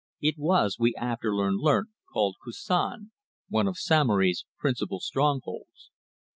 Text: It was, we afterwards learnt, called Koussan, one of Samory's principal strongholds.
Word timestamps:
It 0.19 0.33
was, 0.39 0.79
we 0.79 0.95
afterwards 0.95 1.57
learnt, 1.59 1.89
called 2.11 2.37
Koussan, 2.43 3.11
one 3.49 3.67
of 3.67 3.77
Samory's 3.77 4.45
principal 4.57 4.99
strongholds. 4.99 5.91